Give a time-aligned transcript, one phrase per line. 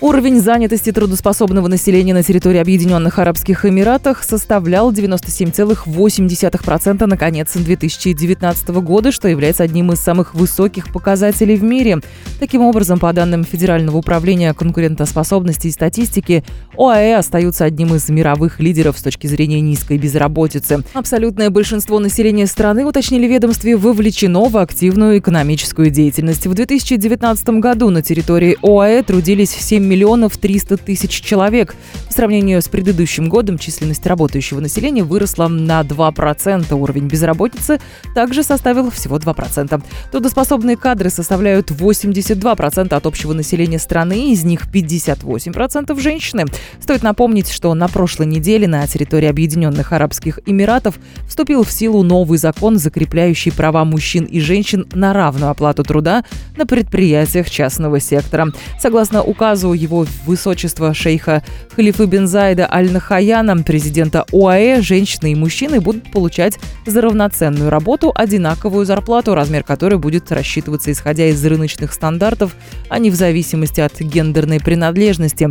[0.00, 9.10] Уровень занятости трудоспособного населения на территории Объединенных Арабских Эмиратах составлял 97,8% на конец 2019 года,
[9.10, 11.98] что является одним из самых высоких показателей в мире.
[12.38, 16.44] Таким образом, по данным Федерального управления конкурентоспособности и статистики,
[16.76, 20.84] ОАЭ остаются одним из мировых лидеров с точки зрения низкой безработицы.
[20.94, 26.46] Абсолютное большинство населения страны, уточнили ведомстве, вовлечено в активную экономическую деятельность.
[26.46, 31.74] В 2019 году на территории ОАЭ трудились 7 миллионов 300 тысяч человек.
[32.18, 36.74] Сравнению с предыдущим годом численность работающего населения выросла на 2%.
[36.74, 37.78] Уровень безработицы
[38.12, 39.80] также составил всего 2%.
[40.10, 46.46] Трудоспособные кадры составляют 82% от общего населения страны, из них 58% женщины.
[46.80, 50.98] Стоит напомнить, что на прошлой неделе на территории Объединенных Арабских Эмиратов
[51.28, 56.24] вступил в силу новый закон, закрепляющий права мужчин и женщин на равную оплату труда
[56.56, 58.48] на предприятиях частного сектора.
[58.80, 61.44] Согласно указу его высочества шейха
[61.76, 68.84] Халифы бен Зайда Аль-Нахаяна, президента ОАЭ, женщины и мужчины будут получать за равноценную работу одинаковую
[68.84, 72.56] зарплату, размер которой будет рассчитываться исходя из рыночных стандартов,
[72.88, 75.50] а не в зависимости от гендерной принадлежности.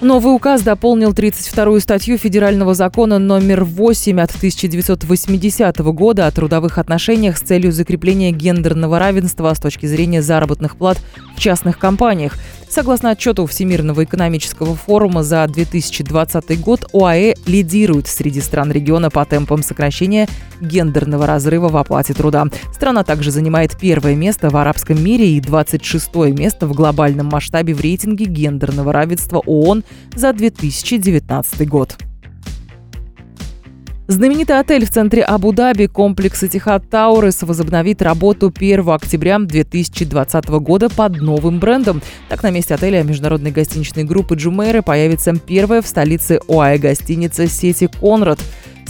[0.00, 7.36] Новый указ дополнил 32-ю статью Федерального закона номер 8 от 1980 года о трудовых отношениях
[7.36, 10.96] с целью закрепления гендерного равенства с точки зрения заработных плат
[11.40, 12.36] частных компаниях.
[12.68, 19.64] Согласно отчету Всемирного экономического форума за 2020 год, ОАЭ лидирует среди стран региона по темпам
[19.64, 20.28] сокращения
[20.60, 22.46] гендерного разрыва в оплате труда.
[22.72, 27.80] Страна также занимает первое место в арабском мире и 26 место в глобальном масштабе в
[27.80, 29.82] рейтинге гендерного равенства ООН
[30.14, 31.96] за 2019 год.
[34.10, 41.20] Знаменитый отель в центре Абу-Даби, комплекс Этихад Таурес, возобновит работу 1 октября 2020 года под
[41.20, 42.02] новым брендом.
[42.28, 47.88] Так, на месте отеля международной гостиничной группы Джумейра появится первая в столице ОАЭ гостиница сети
[48.00, 48.40] «Конрад».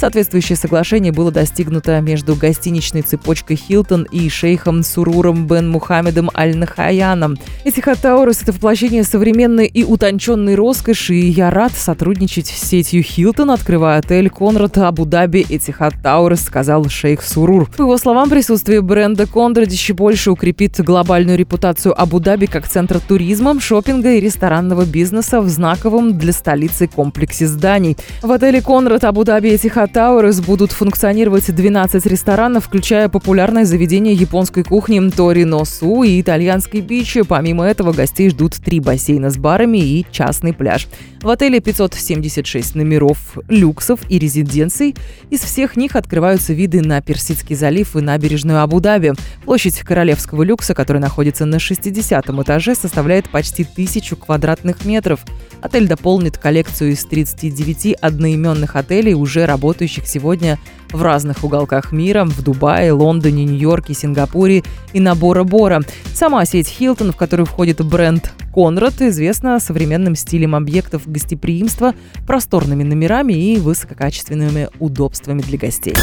[0.00, 7.36] Соответствующее соглашение было достигнуто между гостиничной цепочкой Хилтон и шейхом Суруром бен Мухаммедом Аль-Нахаяном.
[7.66, 13.50] Этихад Тауэрс – это воплощение современной и утонченной роскоши, и я рад сотрудничать с сетью Хилтон,
[13.50, 17.70] открывая отель Конрад Абу-Даби Этихад Тауэрс, сказал шейх Сурур.
[17.76, 23.60] По его словам, присутствие бренда Конрад еще больше укрепит глобальную репутацию Абу-Даби как центра туризма,
[23.60, 27.98] шопинга и ресторанного бизнеса в знаковом для столицы комплексе зданий.
[28.22, 35.00] В отеле Конрад Абу-Даби Этихад Тауэрс будут функционировать 12 ресторанов, включая популярное заведение японской кухни
[35.10, 37.22] Тори Носу и итальянской бичи.
[37.22, 40.86] Помимо этого, гостей ждут три бассейна с барами и частный пляж.
[41.22, 44.94] В отеле 576 номеров, люксов и резиденций.
[45.28, 49.12] Из всех них открываются виды на Персидский залив и набережную Абу-Даби.
[49.44, 55.20] Площадь королевского люкса, которая находится на 60 этаже, составляет почти тысячу квадратных метров.
[55.60, 60.58] Отель дополнит коллекцию из 39 одноименных отелей, уже работающих сегодня
[60.92, 65.80] в разных уголках мира, в Дубае, Лондоне, Нью-Йорке, Сингапуре и на Бора-Бора.
[66.14, 71.94] Сама сеть Хилтон, в которую входит бренд Конрад, известна современным стилем объектов гостеприимства,
[72.26, 75.94] просторными номерами и высококачественными удобствами для гостей.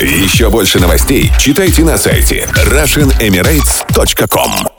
[0.00, 4.73] Еще больше новостей читайте на сайте RussianEmirates.com